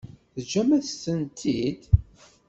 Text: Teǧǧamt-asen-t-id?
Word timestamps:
Teǧǧamt-asen-t-id? 0.33 1.81